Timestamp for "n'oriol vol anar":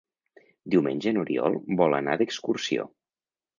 1.17-2.17